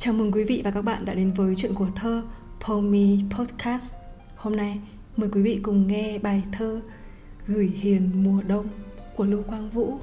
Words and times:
Chào 0.00 0.14
mừng 0.14 0.32
quý 0.32 0.44
vị 0.44 0.62
và 0.64 0.70
các 0.70 0.82
bạn 0.82 1.04
đã 1.04 1.14
đến 1.14 1.32
với 1.32 1.54
chuyện 1.54 1.74
của 1.74 1.88
thơ 1.94 2.22
Pomi 2.60 3.20
Podcast. 3.30 3.94
Hôm 4.36 4.56
nay 4.56 4.80
mời 5.16 5.28
quý 5.32 5.42
vị 5.42 5.60
cùng 5.62 5.86
nghe 5.86 6.18
bài 6.18 6.42
thơ 6.52 6.80
Gửi 7.46 7.66
Hiền 7.66 8.10
mùa 8.14 8.42
đông 8.48 8.66
của 9.16 9.24
Lưu 9.24 9.42
Quang 9.42 9.70
Vũ. 9.70 9.98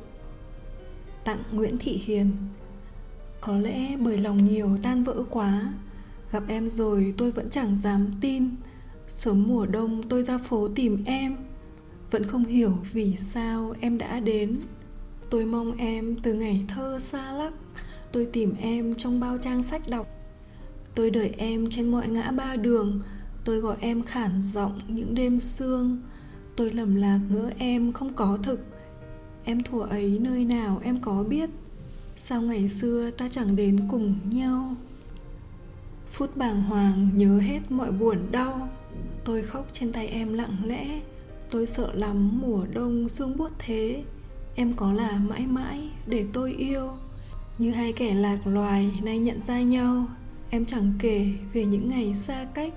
Tặng 1.23 1.43
Nguyễn 1.51 1.77
Thị 1.79 2.01
Hiền. 2.05 2.31
Có 3.41 3.57
lẽ 3.57 3.97
bởi 3.97 4.17
lòng 4.17 4.37
nhiều 4.37 4.77
tan 4.83 5.03
vỡ 5.03 5.23
quá, 5.29 5.73
gặp 6.31 6.43
em 6.47 6.69
rồi 6.69 7.13
tôi 7.17 7.31
vẫn 7.31 7.49
chẳng 7.49 7.75
dám 7.75 8.07
tin. 8.21 8.49
Sớm 9.07 9.43
mùa 9.47 9.65
đông 9.65 10.03
tôi 10.09 10.23
ra 10.23 10.37
phố 10.37 10.67
tìm 10.75 11.03
em, 11.05 11.35
vẫn 12.11 12.23
không 12.23 12.45
hiểu 12.45 12.77
vì 12.93 13.15
sao 13.15 13.73
em 13.79 13.97
đã 13.97 14.19
đến. 14.19 14.59
Tôi 15.29 15.45
mong 15.45 15.71
em 15.77 16.15
từ 16.23 16.33
ngày 16.33 16.65
thơ 16.67 16.99
xa 16.99 17.31
lắc 17.31 17.53
Tôi 18.15 18.25
tìm 18.25 18.53
em 18.61 18.95
trong 18.95 19.19
bao 19.19 19.37
trang 19.37 19.63
sách 19.63 19.89
đọc. 19.89 20.07
Tôi 20.95 21.09
đợi 21.09 21.33
em 21.37 21.69
trên 21.69 21.91
mọi 21.91 22.07
ngã 22.07 22.31
ba 22.31 22.55
đường. 22.55 23.01
Tôi 23.43 23.59
gọi 23.59 23.75
em 23.79 24.03
khản 24.03 24.41
giọng 24.41 24.79
những 24.87 25.15
đêm 25.15 25.39
sương. 25.39 26.01
Tôi 26.55 26.71
lầm 26.71 26.95
lạc 26.95 27.19
ngỡ 27.29 27.51
em 27.57 27.91
không 27.91 28.13
có 28.13 28.37
thực. 28.43 28.59
Em 29.43 29.63
thủa 29.63 29.81
ấy 29.81 30.19
nơi 30.21 30.45
nào 30.45 30.79
em 30.83 30.97
có 31.01 31.23
biết? 31.23 31.49
Sao 32.15 32.41
ngày 32.41 32.69
xưa 32.69 33.11
ta 33.11 33.27
chẳng 33.27 33.55
đến 33.55 33.77
cùng 33.91 34.15
nhau? 34.29 34.75
Phút 36.07 36.37
bàng 36.37 36.63
hoàng 36.63 37.09
nhớ 37.15 37.39
hết 37.39 37.59
mọi 37.69 37.91
buồn 37.91 38.17
đau. 38.31 38.69
Tôi 39.23 39.41
khóc 39.41 39.67
trên 39.71 39.91
tay 39.91 40.07
em 40.07 40.33
lặng 40.33 40.57
lẽ. 40.65 41.01
Tôi 41.49 41.65
sợ 41.65 41.93
lắm 41.93 42.41
mùa 42.41 42.65
đông 42.73 43.09
sương 43.09 43.37
buốt 43.37 43.51
thế. 43.59 44.03
Em 44.55 44.73
có 44.73 44.93
là 44.93 45.19
mãi 45.29 45.47
mãi 45.47 45.89
để 46.07 46.25
tôi 46.33 46.53
yêu 46.53 46.91
như 47.57 47.71
hai 47.71 47.93
kẻ 47.93 48.13
lạc 48.13 48.47
loài 48.47 48.91
nay 49.03 49.19
nhận 49.19 49.41
ra 49.41 49.61
nhau, 49.61 50.05
Em 50.49 50.65
chẳng 50.65 50.93
kể 50.99 51.33
về 51.53 51.65
những 51.65 51.89
ngày 51.89 52.13
xa 52.13 52.45
cách. 52.53 52.73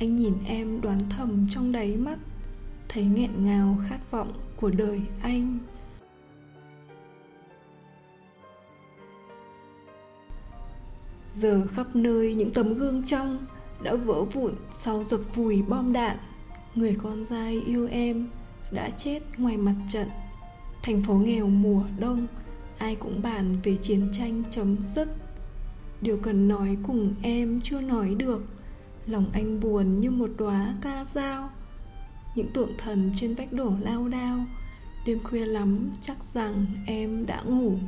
Anh 0.00 0.16
nhìn 0.16 0.34
em 0.46 0.80
đoán 0.80 0.98
thầm 1.10 1.46
trong 1.50 1.72
đáy 1.72 1.96
mắt, 1.96 2.18
Thấy 2.88 3.04
nghẹn 3.04 3.44
ngào 3.44 3.76
khát 3.88 4.10
vọng 4.10 4.32
của 4.56 4.70
đời 4.70 5.00
anh. 5.22 5.58
Giờ 11.28 11.66
khắp 11.70 11.96
nơi 11.96 12.34
những 12.34 12.52
tấm 12.52 12.74
gương 12.74 13.02
trong 13.02 13.38
Đã 13.82 13.94
vỡ 13.94 14.24
vụn 14.24 14.52
sau 14.70 15.04
dập 15.04 15.20
vùi 15.34 15.62
bom 15.62 15.92
đạn. 15.92 16.16
Người 16.74 16.96
con 17.02 17.24
trai 17.24 17.60
yêu 17.66 17.88
em 17.90 18.28
Đã 18.70 18.90
chết 18.90 19.20
ngoài 19.38 19.56
mặt 19.56 19.74
trận. 19.88 20.08
Thành 20.82 21.02
phố 21.02 21.14
nghèo 21.14 21.46
mùa 21.46 21.82
đông 21.98 22.26
ai 22.78 22.96
cũng 22.96 23.22
bàn 23.22 23.56
về 23.62 23.76
chiến 23.76 24.08
tranh 24.12 24.42
chấm 24.50 24.76
dứt. 24.82 25.08
Điều 26.00 26.16
cần 26.16 26.48
nói 26.48 26.76
cùng 26.82 27.14
em 27.22 27.60
chưa 27.60 27.80
nói 27.80 28.14
được. 28.14 28.42
Lòng 29.06 29.26
anh 29.32 29.60
buồn 29.60 30.00
như 30.00 30.10
một 30.10 30.30
đóa 30.38 30.74
ca 30.82 31.04
dao. 31.06 31.50
Những 32.36 32.52
tượng 32.52 32.72
thần 32.78 33.12
trên 33.16 33.34
vách 33.34 33.52
đổ 33.52 33.72
lao 33.80 34.08
đao. 34.08 34.44
Đêm 35.06 35.18
khuya 35.22 35.46
lắm 35.46 35.90
chắc 36.00 36.24
rằng 36.24 36.66
em 36.86 37.26
đã 37.26 37.42
ngủ. 37.42 37.78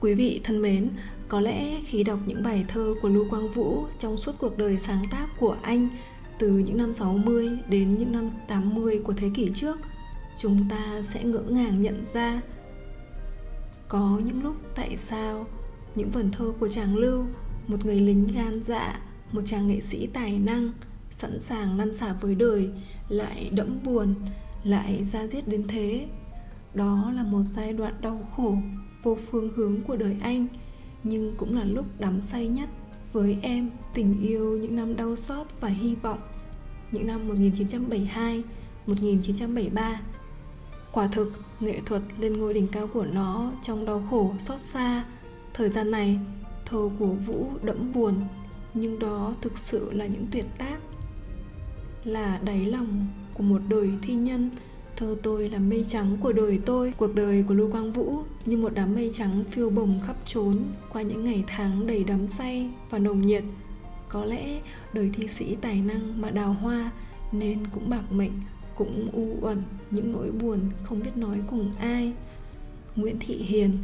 Quý 0.00 0.14
vị 0.14 0.40
thân 0.44 0.62
mến, 0.62 0.90
có 1.28 1.40
lẽ 1.40 1.80
khi 1.84 2.04
đọc 2.04 2.18
những 2.26 2.42
bài 2.42 2.64
thơ 2.68 2.94
của 3.02 3.08
Lưu 3.08 3.26
Quang 3.30 3.48
Vũ 3.48 3.86
trong 3.98 4.16
suốt 4.16 4.32
cuộc 4.38 4.58
đời 4.58 4.78
sáng 4.78 5.04
tác 5.10 5.26
của 5.38 5.56
anh 5.62 5.88
từ 6.38 6.48
những 6.48 6.76
năm 6.76 6.92
60 6.92 7.48
đến 7.68 7.98
những 7.98 8.12
năm 8.12 8.30
80 8.48 9.00
của 9.04 9.12
thế 9.12 9.30
kỷ 9.34 9.50
trước, 9.54 9.78
chúng 10.36 10.68
ta 10.70 11.02
sẽ 11.02 11.24
ngỡ 11.24 11.42
ngàng 11.48 11.80
nhận 11.80 12.04
ra 12.04 12.40
có 13.88 14.20
những 14.24 14.42
lúc 14.42 14.56
tại 14.74 14.96
sao 14.96 15.46
những 15.94 16.10
vần 16.10 16.30
thơ 16.30 16.52
của 16.60 16.68
chàng 16.68 16.96
Lưu, 16.96 17.24
một 17.66 17.86
người 17.86 18.00
lính 18.00 18.28
gan 18.34 18.62
dạ, 18.62 19.00
một 19.32 19.42
chàng 19.44 19.68
nghệ 19.68 19.80
sĩ 19.80 20.06
tài 20.06 20.38
năng, 20.38 20.70
sẵn 21.10 21.40
sàng 21.40 21.78
lăn 21.78 21.92
xả 21.92 22.14
với 22.20 22.34
đời, 22.34 22.70
lại 23.08 23.50
đẫm 23.52 23.78
buồn, 23.84 24.14
lại 24.64 25.04
ra 25.04 25.26
giết 25.26 25.48
đến 25.48 25.64
thế. 25.68 26.06
Đó 26.74 27.12
là 27.16 27.22
một 27.22 27.42
giai 27.56 27.72
đoạn 27.72 27.94
đau 28.00 28.28
khổ, 28.36 28.54
vô 29.02 29.18
phương 29.30 29.50
hướng 29.56 29.82
của 29.82 29.96
đời 29.96 30.16
anh– 30.22 30.46
nhưng 31.04 31.34
cũng 31.36 31.56
là 31.56 31.64
lúc 31.64 31.86
đắm 31.98 32.22
say 32.22 32.48
nhất 32.48 32.68
với 33.12 33.38
em 33.42 33.70
tình 33.94 34.20
yêu 34.20 34.58
những 34.58 34.76
năm 34.76 34.96
đau 34.96 35.16
xót 35.16 35.46
và 35.60 35.68
hy 35.68 35.94
vọng 35.94 36.18
những 36.92 37.06
năm 37.06 37.28
1972, 37.28 38.42
1973. 38.86 40.00
Quả 40.92 41.06
thực, 41.06 41.32
nghệ 41.60 41.80
thuật 41.86 42.02
lên 42.18 42.32
ngôi 42.32 42.54
đỉnh 42.54 42.68
cao 42.68 42.86
của 42.86 43.06
nó 43.06 43.52
trong 43.62 43.84
đau 43.84 44.06
khổ 44.10 44.34
xót 44.38 44.60
xa. 44.60 45.04
Thời 45.54 45.68
gian 45.68 45.90
này, 45.90 46.18
thơ 46.66 46.90
của 46.98 47.06
Vũ 47.06 47.50
đẫm 47.62 47.92
buồn, 47.92 48.14
nhưng 48.74 48.98
đó 48.98 49.34
thực 49.40 49.58
sự 49.58 49.92
là 49.92 50.06
những 50.06 50.26
tuyệt 50.32 50.46
tác. 50.58 50.78
Là 52.04 52.38
đáy 52.44 52.64
lòng 52.64 53.06
của 53.34 53.42
một 53.42 53.60
đời 53.68 53.90
thi 54.02 54.14
nhân 54.14 54.50
Thơ 54.98 55.16
tôi 55.22 55.48
là 55.48 55.58
mây 55.58 55.84
trắng 55.88 56.16
của 56.20 56.32
đời 56.32 56.60
tôi 56.66 56.92
Cuộc 56.96 57.14
đời 57.14 57.44
của 57.48 57.54
Lưu 57.54 57.70
Quang 57.70 57.92
Vũ 57.92 58.22
như 58.46 58.56
một 58.56 58.74
đám 58.74 58.94
mây 58.94 59.10
trắng 59.12 59.44
phiêu 59.50 59.70
bồng 59.70 60.00
khắp 60.06 60.16
trốn 60.24 60.58
Qua 60.92 61.02
những 61.02 61.24
ngày 61.24 61.44
tháng 61.46 61.86
đầy 61.86 62.04
đắm 62.04 62.28
say 62.28 62.70
và 62.90 62.98
nồng 62.98 63.20
nhiệt. 63.20 63.44
Có 64.08 64.24
lẽ 64.24 64.60
đời 64.92 65.10
thi 65.12 65.28
sĩ 65.28 65.56
tài 65.60 65.80
năng 65.80 66.20
mà 66.20 66.30
đào 66.30 66.52
hoa 66.52 66.90
Nên 67.32 67.66
cũng 67.66 67.90
bạc 67.90 68.12
mệnh, 68.12 68.32
cũng 68.74 69.10
u 69.12 69.36
uẩn 69.40 69.62
những 69.90 70.12
nỗi 70.12 70.30
buồn 70.30 70.60
không 70.82 71.00
biết 71.00 71.16
nói 71.16 71.40
cùng 71.50 71.70
ai. 71.80 72.12
Nguyễn 72.96 73.16
Thị 73.20 73.34
Hiền 73.34 73.78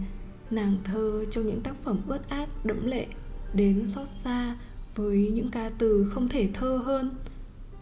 Nàng 0.50 0.76
thơ 0.84 1.24
trong 1.30 1.46
những 1.46 1.60
tác 1.60 1.76
phẩm 1.76 2.00
ướt 2.06 2.28
át 2.28 2.66
đẫm 2.66 2.86
lệ 2.86 3.06
Đến 3.52 3.86
xót 3.86 4.08
xa 4.08 4.56
với 4.94 5.30
những 5.34 5.48
ca 5.48 5.70
từ 5.78 6.10
không 6.10 6.28
thể 6.28 6.48
thơ 6.54 6.80
hơn. 6.84 7.10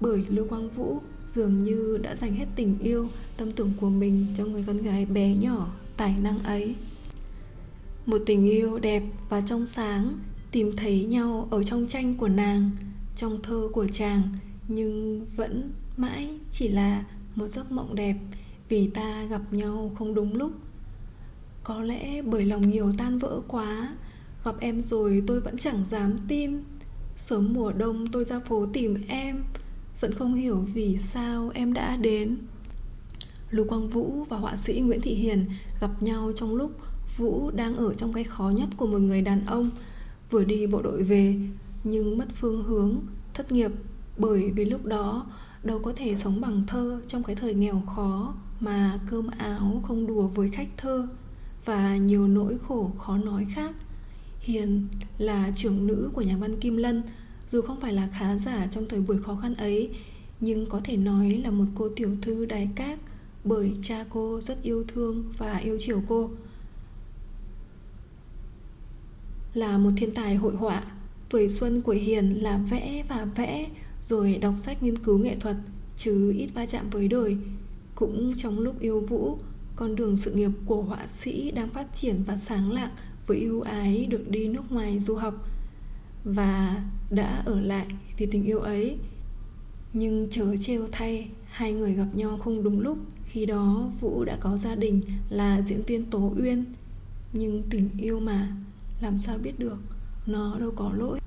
Bởi 0.00 0.24
Lưu 0.28 0.46
Quang 0.48 0.68
Vũ 0.68 1.00
dường 1.28 1.64
như 1.64 1.98
đã 2.02 2.16
dành 2.16 2.34
hết 2.34 2.46
tình 2.56 2.78
yêu, 2.78 3.08
tâm 3.36 3.50
tưởng 3.52 3.72
của 3.80 3.90
mình 3.90 4.26
cho 4.34 4.44
người 4.44 4.64
con 4.66 4.76
gái 4.76 5.06
bé 5.06 5.36
nhỏ, 5.36 5.68
tài 5.96 6.14
năng 6.22 6.38
ấy. 6.38 6.74
Một 8.06 8.22
tình 8.26 8.44
yêu 8.50 8.78
đẹp 8.78 9.02
và 9.28 9.40
trong 9.40 9.66
sáng, 9.66 10.18
tìm 10.50 10.72
thấy 10.76 11.04
nhau 11.04 11.48
ở 11.50 11.62
trong 11.62 11.86
tranh 11.86 12.14
của 12.14 12.28
nàng, 12.28 12.70
trong 13.16 13.42
thơ 13.42 13.68
của 13.72 13.86
chàng, 13.88 14.22
nhưng 14.68 15.26
vẫn 15.36 15.72
mãi 15.96 16.38
chỉ 16.50 16.68
là 16.68 17.04
một 17.34 17.46
giấc 17.46 17.72
mộng 17.72 17.94
đẹp 17.94 18.16
vì 18.68 18.88
ta 18.88 19.24
gặp 19.24 19.42
nhau 19.50 19.92
không 19.98 20.14
đúng 20.14 20.36
lúc. 20.36 20.52
Có 21.64 21.82
lẽ 21.82 22.22
bởi 22.22 22.44
lòng 22.44 22.70
nhiều 22.70 22.92
tan 22.98 23.18
vỡ 23.18 23.40
quá, 23.48 23.88
gặp 24.44 24.54
em 24.60 24.82
rồi 24.82 25.22
tôi 25.26 25.40
vẫn 25.40 25.56
chẳng 25.56 25.84
dám 25.84 26.16
tin. 26.28 26.62
Sớm 27.16 27.52
mùa 27.54 27.72
đông 27.72 28.06
tôi 28.06 28.24
ra 28.24 28.40
phố 28.40 28.66
tìm 28.72 28.96
em 29.08 29.44
vẫn 30.02 30.12
không 30.12 30.34
hiểu 30.34 30.64
vì 30.74 30.96
sao 30.98 31.50
em 31.54 31.72
đã 31.72 31.96
đến. 31.96 32.38
Lưu 33.50 33.66
Quang 33.68 33.88
Vũ 33.88 34.24
và 34.28 34.36
họa 34.36 34.56
sĩ 34.56 34.80
Nguyễn 34.80 35.00
Thị 35.00 35.14
Hiền 35.14 35.44
gặp 35.80 36.02
nhau 36.02 36.32
trong 36.34 36.54
lúc 36.54 36.72
Vũ 37.16 37.50
đang 37.50 37.76
ở 37.76 37.94
trong 37.94 38.12
cái 38.12 38.24
khó 38.24 38.50
nhất 38.50 38.68
của 38.76 38.86
một 38.86 38.98
người 38.98 39.22
đàn 39.22 39.46
ông. 39.46 39.70
Vừa 40.30 40.44
đi 40.44 40.66
bộ 40.66 40.82
đội 40.82 41.02
về 41.02 41.36
nhưng 41.84 42.18
mất 42.18 42.26
phương 42.34 42.62
hướng, 42.62 43.00
thất 43.34 43.52
nghiệp 43.52 43.70
Bởi 44.16 44.52
vì 44.56 44.64
lúc 44.64 44.84
đó 44.84 45.26
đâu 45.62 45.78
có 45.78 45.92
thể 45.96 46.14
sống 46.14 46.40
bằng 46.40 46.62
thơ 46.66 47.00
trong 47.06 47.22
cái 47.22 47.36
thời 47.36 47.54
nghèo 47.54 47.80
khó 47.80 48.34
Mà 48.60 48.98
cơm 49.10 49.26
áo 49.38 49.82
không 49.86 50.06
đùa 50.06 50.26
với 50.26 50.48
khách 50.48 50.68
thơ 50.76 51.08
Và 51.64 51.96
nhiều 51.96 52.28
nỗi 52.28 52.58
khổ 52.58 52.90
khó 52.98 53.18
nói 53.18 53.46
khác. 53.54 53.74
Hiền 54.40 54.88
là 55.18 55.50
trưởng 55.56 55.86
nữ 55.86 56.10
của 56.14 56.22
nhà 56.22 56.36
văn 56.36 56.60
Kim 56.60 56.76
Lân 56.76 57.02
dù 57.52 57.62
không 57.62 57.80
phải 57.80 57.92
là 57.92 58.08
khá 58.12 58.38
giả 58.38 58.66
trong 58.70 58.88
thời 58.88 59.00
buổi 59.00 59.22
khó 59.22 59.36
khăn 59.36 59.54
ấy, 59.54 59.90
Nhưng 60.40 60.66
có 60.66 60.80
thể 60.84 60.96
nói 60.96 61.30
là 61.44 61.50
một 61.50 61.64
cô 61.74 61.88
tiểu 61.96 62.10
thư 62.22 62.46
đài 62.46 62.68
cát 62.76 62.98
Bởi 63.44 63.72
cha 63.82 64.04
cô 64.10 64.40
rất 64.40 64.62
yêu 64.62 64.84
thương 64.88 65.24
và 65.38 65.56
yêu 65.56 65.76
chiều 65.80 66.02
cô. 66.08 66.30
Là 69.54 69.78
một 69.78 69.90
thiên 69.96 70.14
tài 70.14 70.36
hội 70.36 70.56
họa, 70.56 70.82
Tuổi 71.28 71.48
xuân 71.48 71.82
của 71.82 71.92
Hiền 71.92 72.42
là 72.42 72.58
vẽ 72.70 73.04
và 73.08 73.24
vẽ, 73.24 73.70
Rồi 74.02 74.38
đọc 74.38 74.54
sách 74.58 74.82
nghiên 74.82 74.98
cứu 74.98 75.18
nghệ 75.18 75.36
thuật, 75.36 75.56
Chứ 75.96 76.32
ít 76.36 76.48
va 76.54 76.66
chạm 76.66 76.90
với 76.90 77.08
đời. 77.08 77.36
Cũng 77.94 78.34
trong 78.36 78.58
lúc 78.58 78.80
yêu 78.80 79.00
Vũ, 79.00 79.38
Con 79.76 79.96
đường 79.96 80.16
sự 80.16 80.32
nghiệp 80.32 80.50
của 80.66 80.82
họa 80.82 81.06
sĩ 81.12 81.50
đang 81.50 81.68
phát 81.68 81.94
triển 81.94 82.22
và 82.26 82.36
sáng 82.36 82.72
lạng 82.72 82.92
Với 83.26 83.40
ưu 83.40 83.60
ái 83.60 84.06
được 84.06 84.28
đi 84.28 84.48
nước 84.48 84.72
ngoài 84.72 84.98
du 84.98 85.14
học 85.14 85.51
và 86.24 86.84
đã 87.10 87.42
ở 87.44 87.60
lại 87.60 87.86
vì 88.16 88.26
tình 88.26 88.44
yêu 88.44 88.60
ấy. 88.60 88.96
Nhưng 89.92 90.26
chớ 90.30 90.56
trêu 90.56 90.86
thay 90.92 91.28
hai 91.44 91.72
người 91.72 91.94
gặp 91.94 92.08
nhau 92.14 92.38
không 92.38 92.62
đúng 92.62 92.80
lúc. 92.80 92.98
Khi 93.26 93.46
đó 93.46 93.90
vũ 94.00 94.24
đã 94.24 94.36
có 94.40 94.56
gia 94.56 94.74
đình 94.74 95.00
là 95.30 95.62
diễn 95.62 95.82
viên 95.82 96.04
tố 96.04 96.32
uyên. 96.38 96.64
Nhưng 97.32 97.62
tình 97.70 97.88
yêu 97.98 98.20
mà 98.20 98.48
làm 99.00 99.18
sao 99.18 99.38
biết 99.42 99.58
được 99.58 99.78
nó 100.26 100.58
đâu 100.58 100.70
có 100.76 100.92
lỗi. 100.94 101.20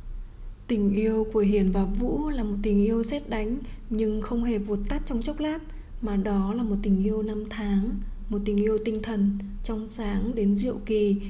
Tình 0.67 0.93
yêu 0.93 1.27
của 1.33 1.39
Hiền 1.39 1.71
và 1.71 1.85
Vũ 1.85 2.29
là 2.29 2.43
một 2.43 2.55
tình 2.63 2.85
yêu 2.85 3.03
xét 3.03 3.29
đánh 3.29 3.57
nhưng 3.89 4.21
không 4.21 4.43
hề 4.43 4.57
vụt 4.57 4.79
tắt 4.89 5.01
trong 5.05 5.21
chốc 5.21 5.39
lát 5.39 5.59
mà 6.01 6.15
đó 6.15 6.53
là 6.53 6.63
một 6.63 6.75
tình 6.83 7.03
yêu 7.03 7.23
năm 7.23 7.43
tháng, 7.49 7.89
một 8.29 8.39
tình 8.45 8.57
yêu 8.57 8.77
tinh 8.85 8.99
thần, 9.03 9.37
trong 9.63 9.87
sáng 9.87 10.35
đến 10.35 10.55
diệu 10.55 10.77
kỳ. 10.85 11.21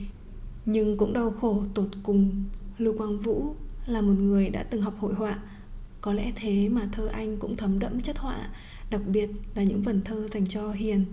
Nhưng 0.65 0.97
cũng 0.97 1.13
đau 1.13 1.31
khổ 1.31 1.63
tột 1.73 1.89
cùng. 2.03 2.44
Lưu 2.77 2.98
Quang 2.98 3.19
Vũ 3.19 3.56
là 3.86 4.01
một 4.01 4.13
người 4.13 4.50
đã 4.50 4.63
từng 4.63 4.81
học 4.81 4.94
hội 5.00 5.13
họa, 5.13 5.39
có 6.01 6.13
lẽ 6.13 6.31
thế 6.36 6.69
mà 6.69 6.81
thơ 6.92 7.07
anh 7.07 7.38
cũng 7.38 7.57
thấm 7.57 7.80
đẫm 7.80 8.01
chất 8.01 8.18
họa, 8.18 8.38
đặc 8.89 9.01
biệt 9.07 9.30
là 9.56 9.63
những 9.63 9.81
vần 9.81 10.01
thơ 10.01 10.27
dành 10.27 10.48
cho 10.48 10.72
Hiền. 10.72 11.06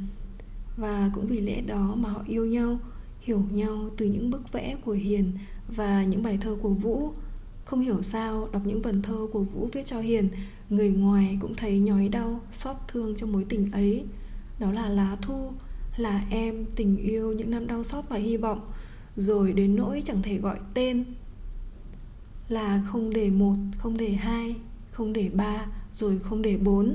Và 0.77 1.11
cũng 1.15 1.27
vì 1.27 1.41
lẽ 1.41 1.61
đó 1.61 1.95
mà 1.97 2.09
họ 2.09 2.23
yêu 2.27 2.47
nhau, 2.47 2.79
hiểu 3.21 3.43
nhau 3.51 3.89
từ 3.97 4.07
những 4.07 4.31
bức 4.31 4.53
vẽ 4.53 4.77
của 4.85 4.93
Hiền 4.93 5.33
và 5.69 6.05
những 6.05 6.23
bài 6.23 6.39
thơ 6.41 6.57
của 6.63 6.71
Vũ. 6.71 7.13
Không 7.65 7.81
hiểu 7.81 8.03
sao 8.03 8.49
đọc 8.53 8.63
những 8.65 8.83
vần 8.83 9.03
thơ 9.03 9.27
của 9.33 9.43
Vũ 9.43 9.69
viết 9.73 9.87
cho 9.87 10.01
Hiền 10.01 10.29
Người 10.73 10.91
ngoài 10.91 11.39
cũng 11.41 11.55
thấy 11.55 11.79
nhói 11.79 12.09
đau, 12.09 12.41
xót 12.53 12.77
thương 12.89 13.17
trong 13.17 13.33
mối 13.33 13.47
tình 13.49 13.73
ấy. 13.73 14.05
Đó 14.59 14.73
là 14.73 14.89
lá 14.89 15.17
thu, 15.23 15.51
là 15.97 16.25
em, 16.31 16.65
tình 16.77 16.97
yêu, 16.97 17.33
những 17.33 17.51
năm 17.51 17.67
đau 17.67 17.83
xót 17.83 18.05
và 18.09 18.17
hy 18.17 18.37
vọng. 18.37 18.61
Rồi 19.17 19.53
đến 19.53 19.77
nỗi 19.77 20.03
chẳng 20.05 20.23
thể 20.23 20.39
gọi 20.39 20.59
tên. 20.75 21.05
Là 22.49 22.83
không 22.87 23.11
để 23.11 23.31
một, 23.31 23.57
không 23.79 23.97
để 23.97 24.13
hai, 24.13 24.57
không 24.91 25.13
để 25.13 25.31
ba, 25.35 25.67
rồi 25.93 26.19
không 26.19 26.43
để 26.43 26.57
bốn 26.57 26.95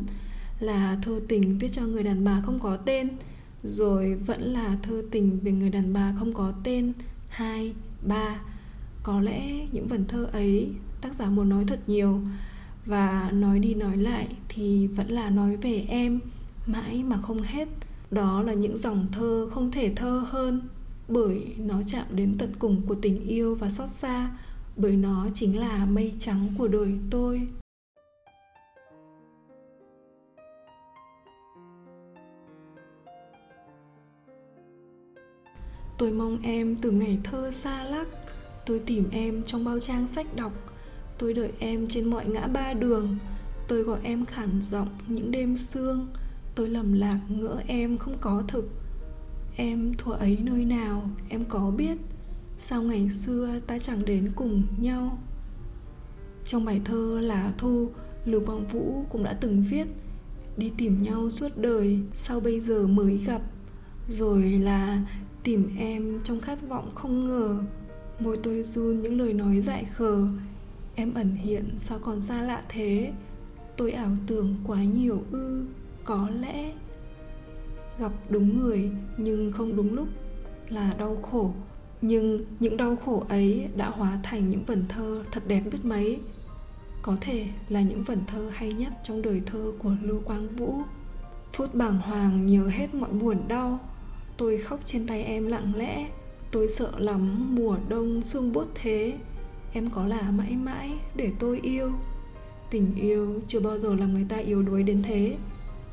Là 0.59 0.97
thơ 1.01 1.21
tình 1.27 1.57
viết 1.57 1.69
cho 1.71 1.81
người 1.81 2.03
đàn 2.03 2.23
bà 2.23 2.41
không 2.45 2.59
có 2.59 2.77
tên 2.77 3.09
Rồi 3.63 4.15
vẫn 4.25 4.41
là 4.41 4.77
thơ 4.83 5.03
tình 5.11 5.39
về 5.43 5.51
người 5.51 5.69
đàn 5.69 5.93
bà 5.93 6.13
không 6.19 6.33
có 6.33 6.53
tên. 6.63 6.93
Hai, 7.29 7.73
ba 8.01 8.39
có 9.03 9.21
lẽ 9.21 9.67
những 9.71 9.87
vần 9.87 10.05
thơ 10.05 10.29
ấy 10.31 10.69
tác 11.01 11.13
giả 11.13 11.25
muốn 11.25 11.49
nói 11.49 11.65
thật 11.67 11.79
nhiều 11.87 12.21
và 12.85 13.31
nói 13.33 13.59
đi 13.59 13.73
nói 13.73 13.97
lại 13.97 14.27
thì 14.49 14.87
vẫn 14.87 15.07
là 15.07 15.29
nói 15.29 15.57
về 15.57 15.85
em 15.89 16.19
mãi 16.65 17.03
mà 17.03 17.17
không 17.17 17.41
hết. 17.41 17.67
Đó 18.11 18.41
là 18.41 18.53
những 18.53 18.77
dòng 18.77 19.07
thơ 19.11 19.49
không 19.51 19.71
thể 19.71 19.93
thơ 19.95 20.25
hơn 20.29 20.61
bởi 21.07 21.53
nó 21.57 21.83
chạm 21.83 22.05
đến 22.11 22.35
tận 22.37 22.51
cùng 22.59 22.81
của 22.87 22.95
tình 22.95 23.19
yêu 23.19 23.55
và 23.55 23.69
xót 23.69 23.89
xa 23.89 24.29
bởi 24.77 24.95
nó 24.95 25.27
chính 25.33 25.59
là 25.59 25.85
mây 25.85 26.13
trắng 26.17 26.47
của 26.57 26.67
đời 26.67 26.99
tôi. 27.11 27.47
Tôi 35.97 36.11
mong 36.11 36.37
em 36.43 36.75
từ 36.81 36.91
ngày 36.91 37.19
thơ 37.23 37.51
xa 37.51 37.83
lắc. 37.83 38.07
Tôi 38.65 38.79
tìm 38.79 39.09
em 39.11 39.43
trong 39.43 39.65
bao 39.65 39.79
trang 39.79 40.07
sách 40.07 40.27
đọc. 40.35 40.51
Tôi 41.19 41.33
đợi 41.33 41.51
em 41.59 41.87
trên 41.87 42.09
mọi 42.09 42.27
ngã 42.27 42.47
ba 42.47 42.73
đường. 42.73 43.17
Tôi 43.67 43.83
gọi 43.83 43.99
em 44.03 44.25
khản 44.25 44.61
giọng 44.61 44.89
những 45.07 45.31
đêm 45.31 45.57
sương. 45.57 46.07
Tôi 46.55 46.69
lầm 46.69 46.93
lạc 46.93 47.19
ngỡ 47.29 47.61
em 47.67 47.97
không 47.97 48.17
có 48.21 48.43
thực. 48.47 48.69
Em 49.55 49.93
thuở 49.97 50.13
ấy 50.13 50.37
nơi 50.41 50.65
nào, 50.65 51.09
em 51.29 51.45
có 51.45 51.71
biết? 51.77 51.97
Sao 52.59 52.83
ngày 52.83 53.09
xưa 53.09 53.59
ta 53.67 53.79
chẳng 53.79 54.05
đến 54.05 54.31
cùng 54.35 54.63
nhau? 54.77 55.17
Trong 56.43 56.65
bài 56.65 56.81
thơ 56.85 57.19
là 57.23 57.53
Thu, 57.57 57.89
Lưu 58.25 58.45
Quang 58.45 58.67
Vũ 58.67 59.05
cũng 59.09 59.23
đã 59.23 59.33
từng 59.33 59.63
viết, 59.69 59.87
Đi 60.57 60.71
tìm 60.77 61.01
nhau 61.01 61.29
suốt 61.29 61.49
đời, 61.55 61.99
Sao 62.13 62.39
bây 62.39 62.59
giờ 62.59 62.87
mới 62.87 63.17
gặp? 63.17 63.41
Rồi 64.07 64.43
là 64.43 65.01
tìm 65.43 65.69
em 65.77 66.19
trong 66.23 66.39
khát 66.39 66.69
vọng 66.69 66.91
không 66.95 67.27
ngờ. 67.27 67.63
Môi 68.19 68.37
tôi 68.43 68.63
run 68.63 69.01
những 69.01 69.17
lời 69.17 69.33
nói 69.33 69.61
dại 69.61 69.85
khờ. 69.93 70.27
Em 70.95 71.13
ẩn 71.13 71.35
hiện 71.35 71.65
sao 71.77 71.99
còn 72.03 72.21
xa 72.21 72.41
lạ 72.41 72.63
thế? 72.69 73.11
Tôi 73.77 73.91
ảo 73.91 74.11
tưởng 74.27 74.55
quá 74.67 74.83
nhiều 74.83 75.23
ư, 75.31 75.65
Có 76.03 76.29
lẽ 76.39 76.73
Gặp 77.99 78.11
đúng 78.29 78.59
người 78.59 78.91
nhưng 79.17 79.51
không 79.51 79.75
đúng 79.75 79.93
lúc 79.93 80.07
Là 80.69 80.93
đau 80.99 81.15
khổ. 81.15 81.53
Nhưng 82.01 82.39
những 82.59 82.77
đau 82.77 82.95
khổ 82.95 83.25
ấy 83.29 83.67
đã 83.75 83.89
hóa 83.89 84.19
thành 84.23 84.49
những 84.49 84.63
vần 84.65 84.85
thơ 84.89 85.23
thật 85.31 85.43
đẹp 85.47 85.61
biết 85.71 85.85
mấy. 85.85 86.19
Có 87.01 87.17
thể 87.21 87.47
là 87.69 87.81
những 87.81 88.03
vần 88.03 88.21
thơ 88.27 88.51
hay 88.53 88.73
nhất 88.73 88.93
trong 89.03 89.21
đời 89.21 89.41
thơ 89.45 89.71
của 89.79 89.95
Lưu 90.01 90.21
Quang 90.25 90.49
Vũ. 90.49 90.73
Phút 91.53 91.75
bàng 91.75 91.97
hoàng 91.97 92.45
nhớ 92.45 92.67
hết 92.67 92.93
mọi 92.93 93.09
buồn 93.09 93.37
đau. 93.47 93.79
Tôi 94.37 94.57
khóc 94.57 94.79
trên 94.85 95.07
tay 95.07 95.23
em 95.23 95.47
lặng 95.47 95.71
lẽ. 95.75 96.09
Tôi 96.51 96.67
sợ 96.67 96.91
lắm 96.97 97.55
mùa 97.55 97.77
đông 97.89 98.23
sương 98.23 98.53
bút 98.53 98.67
thế. 98.75 99.17
Em 99.73 99.89
có 99.89 100.05
là 100.05 100.31
mãi 100.31 100.55
mãi 100.63 100.93
để 101.15 101.31
tôi 101.39 101.59
yêu. 101.63 101.91
Tình 102.71 102.95
yêu 102.95 103.41
chưa 103.47 103.59
bao 103.59 103.77
giờ 103.77 103.95
làm 103.95 104.13
người 104.13 104.25
ta 104.29 104.37
yếu 104.37 104.63
đuối 104.63 104.83
đến 104.83 105.03
thế. 105.03 105.37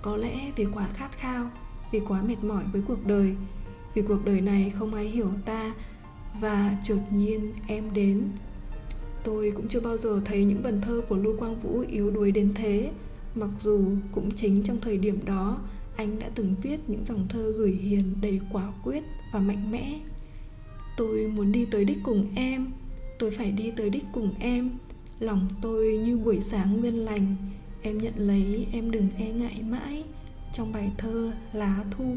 Có 0.02 0.16
lẽ 0.16 0.50
vì 0.56 0.66
quá 0.74 0.86
khát 0.94 1.12
khao, 1.12 1.50
Vì 1.92 2.00
quá 2.00 2.22
mệt 2.22 2.44
mỏi 2.44 2.64
với 2.72 2.82
cuộc 2.86 3.06
đời. 3.06 3.36
Vì 3.94 4.02
cuộc 4.02 4.24
đời 4.24 4.40
này 4.40 4.70
không 4.70 4.94
ai 4.94 5.04
hiểu 5.04 5.30
ta 5.46 5.72
và 6.40 6.76
chợt 6.82 7.00
nhiên 7.10 7.52
em 7.66 7.92
đến. 7.92 8.28
Tôi 9.24 9.52
cũng 9.56 9.68
chưa 9.68 9.80
bao 9.80 9.96
giờ 9.96 10.20
thấy 10.24 10.44
những 10.44 10.62
vần 10.62 10.80
thơ 10.80 11.00
của 11.08 11.16
Lưu 11.16 11.36
Quang 11.38 11.60
Vũ 11.60 11.84
yếu 11.88 12.10
đuối 12.10 12.32
đến 12.32 12.52
thế. 12.54 12.90
Mặc 13.34 13.50
dù 13.60 13.96
cũng 14.12 14.30
chính 14.34 14.62
trong 14.62 14.80
thời 14.80 14.98
điểm 14.98 15.18
đó, 15.24 15.60
Anh 15.96 16.18
đã 16.18 16.30
từng 16.34 16.54
viết 16.62 16.80
những 16.86 17.04
dòng 17.04 17.28
thơ 17.28 17.52
gửi 17.56 17.72
hiền 17.72 18.14
đầy 18.22 18.40
quả 18.52 18.72
quyết 18.82 19.02
và 19.32 19.40
mạnh 19.40 19.70
mẽ. 19.70 20.00
Tôi 20.96 21.26
muốn 21.28 21.52
đi 21.52 21.66
tới 21.70 21.84
đích 21.84 21.98
cùng 22.02 22.24
em. 22.34 22.72
Tôi 23.18 23.30
phải 23.30 23.52
đi 23.52 23.70
tới 23.76 23.90
đích 23.90 24.04
cùng 24.12 24.30
em. 24.40 24.70
Lòng 25.18 25.48
tôi 25.62 25.98
như 26.04 26.18
buổi 26.18 26.40
sáng 26.40 26.80
nguyên 26.80 26.94
lành. 26.94 27.36
Em 27.82 27.98
nhận 27.98 28.14
lấy, 28.16 28.66
em 28.72 28.90
đừng 28.90 29.08
e 29.18 29.32
ngại 29.32 29.62
mãi. 29.68 30.04
Trong 30.52 30.72
bài 30.72 30.90
thơ 30.98 31.32
lá 31.52 31.84
thu 31.90 32.16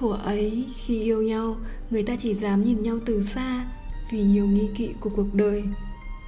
thuở 0.00 0.16
ấy 0.24 0.66
khi 0.76 1.02
yêu 1.02 1.22
nhau, 1.22 1.56
người 1.90 2.02
ta 2.02 2.16
chỉ 2.18 2.34
dám 2.34 2.62
nhìn 2.62 2.82
nhau 2.82 2.98
từ 3.04 3.22
xa 3.22 3.66
vì 4.10 4.22
nhiều 4.22 4.46
nghi 4.46 4.68
kỵ 4.74 4.92
của 5.00 5.10
cuộc 5.16 5.34
đời. 5.34 5.64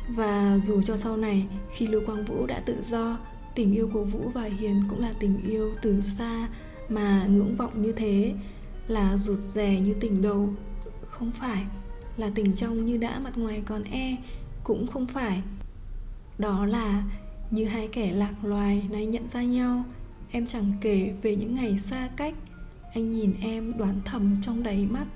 Và 0.09 0.59
dù 0.63 0.83
cho 0.83 0.97
sau 0.97 1.17
này, 1.17 1.47
khi 1.71 1.87
lưu 1.87 2.03
quang 2.07 2.25
vũ 2.25 2.47
đã 2.47 2.61
tự 2.67 2.77
do, 2.83 3.19
tình 3.55 3.73
yêu 3.73 3.91
của 3.93 4.05
vũ 4.05 4.31
và 4.35 4.45
hiền 4.45 4.83
cũng 4.89 5.01
là 5.01 5.13
tình 5.21 5.39
yêu 5.49 5.73
từ 5.83 6.01
xa 6.01 6.49
mà 6.89 7.27
ngưỡng 7.27 7.57
vọng 7.57 7.83
như 7.83 7.93
thế, 7.93 8.35
là 8.89 9.17
rụt 9.17 9.39
rè 9.39 9.81
như 9.81 9.95
tình 10.01 10.23
đầu. 10.23 10.49
Không 11.09 11.31
phải 11.31 11.63
là 12.17 12.31
tình 12.35 12.53
trong 12.53 12.87
như 12.87 12.97
đã 12.97 13.21
mặt 13.21 13.39
ngoài 13.39 13.63
còn 13.67 13.83
e 13.83 14.17
cũng 14.65 14.87
không 14.87 15.07
phải. 15.07 15.43
Đó 16.39 16.67
là 16.67 17.03
như 17.51 17.65
hai 17.65 17.89
kẻ 17.89 18.11
lạc 18.11 18.35
loài 18.43 18.83
nay 18.91 19.07
nhận 19.07 19.29
ra 19.29 19.43
nhau. 19.43 19.85
Em 20.31 20.47
chẳng 20.47 20.73
kể 20.81 21.15
về 21.23 21.37
những 21.37 21.55
ngày 21.55 21.79
xa 21.79 22.09
cách 22.17 22.35
anh 22.95 23.11
nhìn 23.11 23.33
em 23.41 23.79
đoán 23.79 24.01
thầm 24.05 24.35
trong 24.41 24.63
đáy 24.63 24.87
mắt 24.91 25.07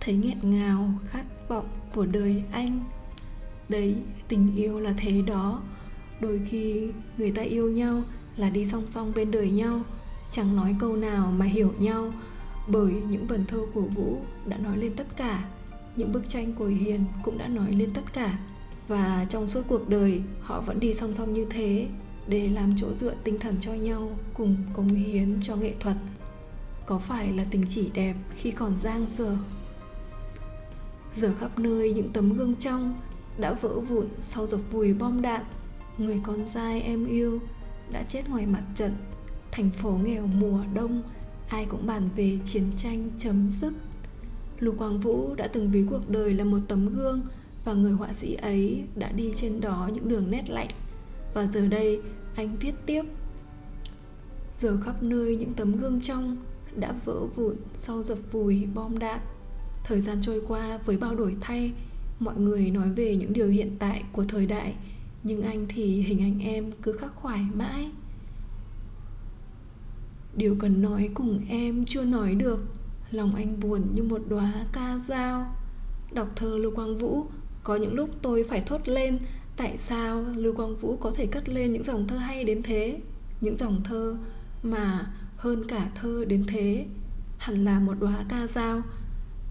thấy 0.00 0.16
nghẹn 0.16 0.50
ngào 0.50 0.88
khát 1.06 1.48
vọng 1.48 1.68
của 1.94 2.06
đời 2.06 2.44
anh. 2.52 2.80
Đấy 3.68 3.96
tình 4.28 4.56
yêu 4.56 4.80
là 4.80 4.94
thế 4.96 5.22
đó. 5.26 5.62
Đôi 6.20 6.40
khi 6.46 6.92
người 7.18 7.30
ta 7.30 7.42
yêu 7.42 7.70
nhau 7.70 8.02
là 8.36 8.50
đi 8.50 8.66
song 8.66 8.86
song 8.86 9.12
bên 9.16 9.30
đời 9.30 9.50
nhau 9.50 9.80
chẳng 10.30 10.56
nói 10.56 10.76
câu 10.78 10.96
nào 10.96 11.32
mà 11.36 11.44
hiểu 11.44 11.72
nhau. 11.78 12.12
Bởi 12.68 12.92
những 13.10 13.26
vần 13.26 13.46
thơ 13.46 13.58
của 13.74 13.86
Vũ 13.94 14.18
đã 14.46 14.58
nói 14.58 14.78
lên 14.78 14.92
tất 14.96 15.16
cả, 15.16 15.44
những 15.96 16.12
bức 16.12 16.28
tranh 16.28 16.52
của 16.52 16.66
Hiền 16.66 17.04
cũng 17.22 17.38
đã 17.38 17.48
nói 17.48 17.72
lên 17.72 17.90
tất 17.94 18.12
cả. 18.12 18.38
Và 18.88 19.26
trong 19.28 19.46
suốt 19.46 19.62
cuộc 19.68 19.88
đời 19.88 20.22
họ 20.40 20.60
vẫn 20.60 20.80
đi 20.80 20.94
song 20.94 21.14
song 21.14 21.34
như 21.34 21.46
thế 21.50 21.88
để 22.26 22.48
làm 22.48 22.74
chỗ 22.76 22.92
dựa 22.92 23.14
tinh 23.24 23.38
thần 23.38 23.56
cho 23.60 23.72
nhau 23.72 24.10
cùng 24.34 24.56
cống 24.72 24.88
hiến 24.88 25.40
cho 25.42 25.56
nghệ 25.56 25.74
thuật. 25.80 25.96
Có 26.86 26.98
phải 26.98 27.32
là 27.32 27.44
tình 27.50 27.62
chỉ 27.66 27.90
đẹp 27.94 28.14
khi 28.36 28.50
còn 28.50 28.78
giang 28.78 29.04
dở? 29.08 29.36
Giờ 31.14 31.34
khắp 31.40 31.58
nơi 31.58 31.92
những 31.92 32.12
tấm 32.12 32.32
gương 32.32 32.54
trong 32.54 32.94
đã 33.38 33.52
vỡ 33.52 33.80
vụn 33.80 34.06
sau 34.20 34.46
dọc 34.46 34.60
vùi 34.70 34.94
bom 34.94 35.22
đạn. 35.22 35.44
Người 35.98 36.20
con 36.22 36.46
trai 36.46 36.82
em 36.82 37.06
yêu 37.06 37.40
đã 37.92 38.02
chết 38.02 38.28
ngoài 38.28 38.46
mặt 38.46 38.62
trận. 38.74 38.92
Thành 39.52 39.70
phố 39.70 39.90
nghèo 39.90 40.26
mùa 40.26 40.60
đông 40.74 41.02
ai 41.48 41.64
cũng 41.64 41.86
bàn 41.86 42.08
về 42.16 42.38
chiến 42.44 42.64
tranh 42.76 43.10
chấm 43.18 43.50
dứt. 43.50 43.72
lục 44.58 44.74
Quang 44.78 45.00
Vũ 45.00 45.34
đã 45.34 45.46
từng 45.46 45.70
ví 45.70 45.84
cuộc 45.90 46.10
đời 46.10 46.34
là 46.34 46.44
một 46.44 46.58
tấm 46.68 46.88
gương 46.88 47.20
và 47.64 47.72
người 47.72 47.92
họa 47.92 48.12
sĩ 48.12 48.34
ấy 48.34 48.84
đã 48.96 49.12
đi 49.12 49.32
trên 49.34 49.60
đó 49.60 49.90
những 49.92 50.08
đường 50.08 50.30
nét 50.30 50.50
lạnh. 50.50 50.68
Và 51.34 51.46
giờ 51.46 51.66
đây, 51.66 52.00
anh 52.36 52.56
viết 52.60 52.74
tiếp. 52.86 53.02
Giờ 54.52 54.78
khắp 54.84 55.02
nơi 55.02 55.36
những 55.36 55.54
tấm 55.54 55.72
gương 55.72 56.00
trong 56.00 56.36
đã 56.76 56.94
vỡ 57.04 57.26
vụn 57.36 57.56
sau 57.74 58.02
dập 58.02 58.18
vùi 58.32 58.66
bom 58.74 58.98
đạn. 58.98 59.20
Thời 59.84 60.00
gian 60.00 60.18
trôi 60.20 60.42
qua 60.48 60.78
với 60.84 60.96
bao 60.96 61.14
đổi 61.14 61.36
thay, 61.40 61.72
mọi 62.20 62.36
người 62.36 62.70
nói 62.70 62.90
về 62.90 63.16
những 63.16 63.32
điều 63.32 63.48
hiện 63.48 63.76
tại 63.78 64.04
của 64.12 64.24
thời 64.28 64.46
đại, 64.46 64.74
nhưng 65.22 65.42
anh 65.42 65.66
thì 65.68 66.02
hình 66.02 66.20
ảnh 66.22 66.38
em 66.38 66.72
cứ 66.82 66.92
khắc 66.92 67.14
khoải 67.14 67.46
mãi. 67.54 67.90
Điều 70.36 70.56
cần 70.60 70.82
nói 70.82 71.10
cùng 71.14 71.38
em 71.48 71.84
chưa 71.84 72.04
nói 72.04 72.34
được 72.34 72.64
Lòng 73.10 73.34
anh 73.34 73.60
buồn 73.60 73.82
như 73.92 74.02
một 74.02 74.22
đóa 74.28 74.52
ca 74.72 74.98
dao 74.98 75.56
Đọc 76.12 76.28
thơ 76.36 76.58
Lưu 76.58 76.74
Quang 76.74 76.98
Vũ 76.98 77.26
Có 77.62 77.76
những 77.76 77.94
lúc 77.94 78.10
tôi 78.22 78.44
phải 78.44 78.62
thốt 78.66 78.88
lên 78.88 79.18
Tại 79.56 79.78
sao 79.78 80.24
Lưu 80.36 80.54
Quang 80.54 80.76
Vũ 80.76 80.96
có 80.96 81.10
thể 81.10 81.26
cất 81.26 81.48
lên 81.48 81.72
những 81.72 81.84
dòng 81.84 82.06
thơ 82.06 82.16
hay 82.16 82.44
đến 82.44 82.62
thế 82.62 83.00
Những 83.40 83.56
dòng 83.56 83.80
thơ 83.84 84.16
mà 84.62 85.12
hơn 85.42 85.62
cả 85.68 85.90
thơ 85.94 86.24
đến 86.28 86.44
thế. 86.48 86.86
Hẳn 87.38 87.64
là 87.64 87.80
một 87.80 87.94
đóa 88.00 88.24
ca 88.28 88.46
dao. 88.46 88.82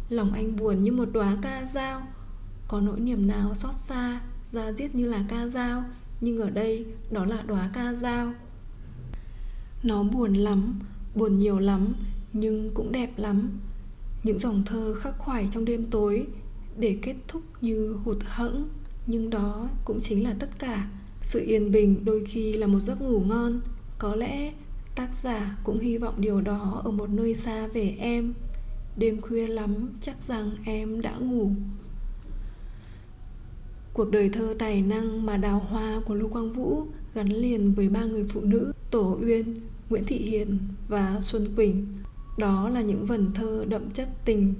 Lòng 0.09 0.33
anh 0.33 0.55
buồn 0.55 0.83
như 0.83 0.91
một 0.91 1.09
đóa 1.13 1.37
ca 1.41 1.65
dao. 1.65 2.01
Có 2.67 2.81
nỗi 2.81 2.99
niềm 2.99 3.27
nào 3.27 3.55
xót 3.55 3.75
xa 3.75 4.21
Ra 4.45 4.71
giết 4.71 4.95
như 4.95 5.07
là 5.07 5.25
ca 5.29 5.47
dao, 5.47 5.83
Nhưng 6.21 6.41
ở 6.41 6.49
đây 6.49 6.85
đó 7.11 7.25
là 7.25 7.41
đóa 7.41 7.69
ca 7.73 7.93
dao. 7.93 8.33
Nó 9.83 10.03
buồn 10.03 10.33
lắm, 10.33 10.79
Buồn 11.15 11.39
nhiều 11.39 11.59
lắm, 11.59 11.93
Nhưng 12.33 12.71
cũng 12.73 12.91
đẹp 12.91 13.11
lắm. 13.17 13.59
Những 14.23 14.39
dòng 14.39 14.63
thơ 14.65 14.95
khắc 15.01 15.19
khoải 15.19 15.47
trong 15.51 15.65
đêm 15.65 15.85
tối 15.85 16.27
Để 16.77 16.99
kết 17.01 17.15
thúc 17.27 17.41
như 17.61 17.97
hụt 18.03 18.17
hẫng, 18.25 18.69
Nhưng 19.07 19.29
đó 19.29 19.69
cũng 19.85 19.99
chính 19.99 20.23
là 20.23 20.35
tất 20.39 20.59
cả. 20.59 20.87
Sự 21.21 21.43
yên 21.45 21.71
bình 21.71 22.05
đôi 22.05 22.25
khi 22.27 22.53
là 22.53 22.67
một 22.67 22.79
giấc 22.79 23.01
ngủ 23.01 23.19
ngon. 23.19 23.61
Có 23.99 24.15
lẽ 24.15 24.53
tác 25.01 25.15
giả 25.15 25.57
cũng 25.63 25.79
hy 25.79 25.97
vọng 25.97 26.13
điều 26.17 26.41
đó 26.41 26.81
ở 26.83 26.91
một 26.91 27.09
nơi 27.09 27.35
xa 27.35 27.67
về 27.67 27.95
em 27.99 28.33
Đêm 28.97 29.21
khuya 29.21 29.47
lắm 29.47 29.89
chắc 30.01 30.21
rằng 30.21 30.51
em 30.65 31.01
đã 31.01 31.15
ngủ 31.19 31.51
Cuộc 33.93 34.11
đời 34.11 34.29
thơ 34.29 34.55
tài 34.59 34.81
năng 34.81 35.25
mà 35.25 35.37
đào 35.37 35.59
hoa 35.59 36.01
của 36.05 36.13
Lưu 36.13 36.29
Quang 36.29 36.53
Vũ 36.53 36.83
gắn 37.13 37.27
liền 37.27 37.73
với 37.73 37.89
ba 37.89 38.03
người 38.03 38.25
phụ 38.29 38.41
nữ 38.41 38.73
Tổ 38.91 39.17
Uyên, 39.21 39.55
Nguyễn 39.89 40.03
Thị 40.05 40.17
Hiền 40.17 40.57
và 40.87 41.17
Xuân 41.21 41.47
Quỳnh. 41.55 41.87
Đó 42.37 42.69
là 42.69 42.81
những 42.81 43.05
vần 43.05 43.31
thơ 43.33 43.65
đậm 43.69 43.91
chất 43.91 44.09
tình. 44.25 44.53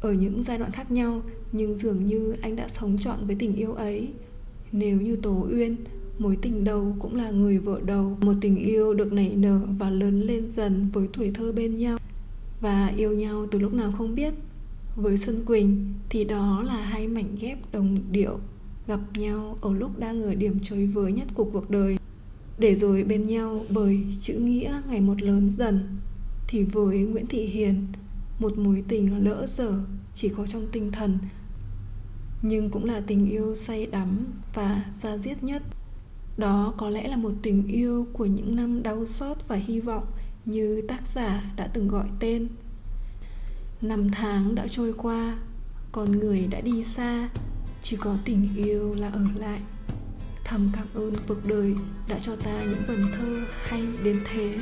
Ở 0.00 0.12
những 0.12 0.42
giai 0.42 0.58
đoạn 0.58 0.70
khác 0.72 0.90
nhau, 0.90 1.22
nhưng 1.52 1.76
dường 1.76 2.06
như 2.06 2.36
anh 2.42 2.56
đã 2.56 2.68
sống 2.68 2.98
trọn 2.98 3.26
với 3.26 3.36
tình 3.38 3.54
yêu 3.54 3.72
ấy. 3.72 4.12
Nếu 4.72 5.00
như 5.00 5.16
Tổ 5.16 5.46
Uyên, 5.52 5.76
mối 6.18 6.36
tình 6.42 6.64
đầu 6.64 6.96
cũng 6.98 7.14
là 7.14 7.30
người 7.30 7.58
vợ 7.58 7.80
đầu, 7.84 8.16
một 8.20 8.32
tình 8.40 8.56
yêu 8.56 8.94
được 8.94 9.12
nảy 9.12 9.36
nở 9.36 9.60
và 9.78 9.90
lớn 9.90 10.20
lên 10.20 10.48
dần 10.48 10.88
với 10.92 11.08
tuổi 11.12 11.30
thơ 11.34 11.52
bên 11.52 11.76
nhau. 11.76 11.98
Và 12.60 12.86
yêu 12.86 13.12
nhau 13.12 13.46
từ 13.50 13.58
lúc 13.58 13.74
nào 13.74 13.92
không 13.92 14.14
biết. 14.14 14.34
Với 14.96 15.18
Xuân 15.18 15.44
Quỳnh 15.46 15.94
thì 16.08 16.24
đó 16.24 16.62
là 16.62 16.76
hai 16.76 17.08
mảnh 17.08 17.36
ghép 17.40 17.72
đồng 17.72 17.96
điệu. 18.10 18.38
Gặp 18.86 19.00
nhau 19.14 19.56
ở 19.60 19.74
lúc 19.74 19.98
đang 19.98 20.22
ở 20.22 20.34
điểm 20.34 20.58
chối 20.62 20.86
với 20.86 21.12
nhất 21.12 21.28
của 21.34 21.44
cuộc 21.44 21.70
đời. 21.70 21.98
Để 22.58 22.74
rồi 22.74 23.04
bên 23.04 23.22
nhau 23.22 23.64
bởi 23.68 24.04
chữ 24.20 24.34
nghĩa 24.34 24.80
ngày 24.88 25.00
một 25.00 25.22
lớn 25.22 25.50
dần. 25.50 25.98
Thì 26.48 26.64
với 26.64 26.98
Nguyễn 26.98 27.26
Thị 27.26 27.46
Hiền 27.46 27.86
một 28.38 28.58
mối 28.58 28.84
tình 28.88 29.24
lỡ 29.24 29.46
dở 29.46 29.72
chỉ 30.12 30.28
có 30.28 30.46
trong 30.46 30.66
tinh 30.72 30.92
thần. 30.92 31.18
Nhưng 32.42 32.70
cũng 32.70 32.84
là 32.84 33.00
tình 33.00 33.30
yêu 33.30 33.54
say 33.54 33.86
đắm 33.86 34.24
và 34.54 34.84
ra 34.92 35.16
diết 35.16 35.42
nhất 35.42 35.62
đó 36.36 36.74
có 36.78 36.88
lẽ 36.88 37.08
là 37.08 37.16
một 37.16 37.32
tình 37.42 37.66
yêu 37.66 38.06
của 38.12 38.26
những 38.26 38.56
năm 38.56 38.82
đau 38.82 39.04
xót 39.04 39.36
và 39.48 39.56
hy 39.56 39.80
vọng 39.80 40.04
như 40.44 40.82
tác 40.88 41.08
giả 41.08 41.42
đã 41.56 41.66
từng 41.66 41.88
gọi 41.88 42.06
tên. 42.20 42.48
Năm 43.80 44.10
tháng 44.10 44.54
đã 44.54 44.66
trôi 44.66 44.92
qua, 44.92 45.38
con 45.92 46.12
người 46.12 46.46
đã 46.46 46.60
đi 46.60 46.82
xa, 46.82 47.28
chỉ 47.82 47.96
có 47.96 48.16
tình 48.24 48.48
yêu 48.56 48.94
là 48.94 49.08
ở 49.08 49.24
lại. 49.36 49.60
Thầm 50.44 50.70
cảm 50.74 50.86
ơn 50.94 51.14
cuộc 51.28 51.46
đời 51.46 51.74
đã 52.08 52.18
cho 52.18 52.36
ta 52.36 52.62
những 52.62 52.84
vần 52.86 53.06
thơ 53.12 53.40
hay 53.62 53.82
đến 54.04 54.20
thế. 54.24 54.58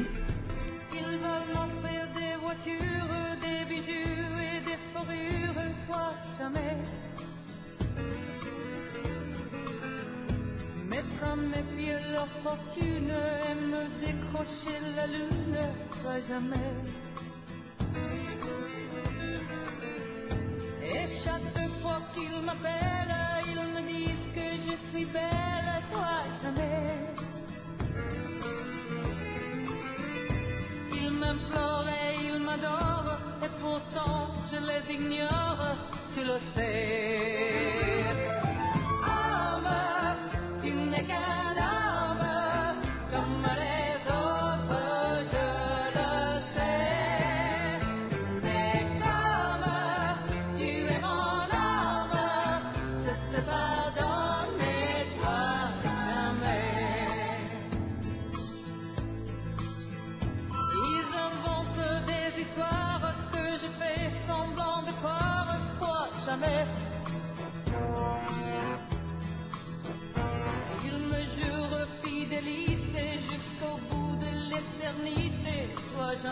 Leur 12.20 12.28
fortune 12.44 13.14
me 13.72 13.82
décrocher 14.04 14.78
la 14.96 15.06
lune, 15.06 15.60
pas 16.04 16.20
jamais. 16.30 16.72
Et 20.82 21.06
chaque 21.24 21.58
fois 21.80 22.00
qu'ils 22.12 22.40
m'appellent, 22.46 23.20
ils 23.52 23.66
me 23.74 23.82
disent 23.92 24.28
que 24.34 24.48
je 24.66 24.74
suis 24.88 25.06
belle, 25.06 25.82
toi 25.92 26.16
jamais. 26.42 26.82
Ils 31.00 31.12
m'implorent 31.20 31.88
et 31.88 32.10
ils 32.28 32.42
m'adorent, 32.48 33.18
et 33.44 33.52
pourtant 33.62 34.34
je 34.50 34.58
les 34.68 34.84
ignore, 34.96 35.62
tu 36.14 36.20
le 36.30 36.38
sais. 36.54 37.99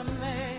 amazing. 0.01 0.58